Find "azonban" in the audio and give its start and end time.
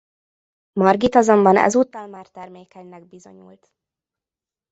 1.15-1.57